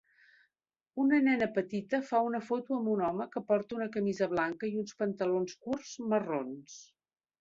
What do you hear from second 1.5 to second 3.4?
petita fa una foto amb un home